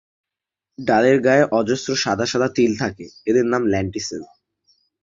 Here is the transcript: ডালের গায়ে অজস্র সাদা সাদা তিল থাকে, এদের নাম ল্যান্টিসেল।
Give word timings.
ডালের 0.79 1.17
গায়ে 1.21 1.43
অজস্র 1.51 1.89
সাদা 1.95 2.25
সাদা 2.25 2.47
তিল 2.55 2.71
থাকে, 2.77 3.05
এদের 3.25 3.45
নাম 3.45 3.61
ল্যান্টিসেল। 3.67 4.21